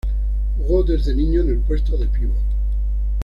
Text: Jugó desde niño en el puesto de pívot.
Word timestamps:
Jugó 0.57 0.81
desde 0.81 1.13
niño 1.13 1.41
en 1.41 1.49
el 1.49 1.59
puesto 1.59 1.95
de 1.95 2.07
pívot. 2.07 2.35